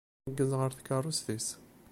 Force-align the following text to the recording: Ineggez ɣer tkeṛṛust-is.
Ineggez 0.25 0.51
ɣer 0.59 0.71
tkeṛṛust-is. 0.73 1.47